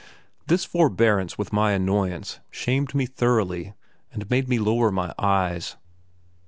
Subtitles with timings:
[0.47, 3.75] This forbearance with my annoyance shamed me thoroughly
[4.11, 5.77] and made me lower my eyes.